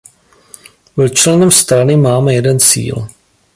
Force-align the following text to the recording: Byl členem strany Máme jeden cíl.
Byl 0.95 1.09
členem 1.09 1.51
strany 1.51 1.95
Máme 1.97 2.33
jeden 2.33 2.59
cíl. 2.59 3.07